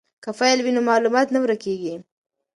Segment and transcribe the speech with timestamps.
[0.23, 1.95] که فایل وي نو معلومات نه ورکیږي.